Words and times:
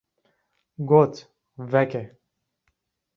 Got:‘’ 0.91 1.19
Veke. 1.75 2.01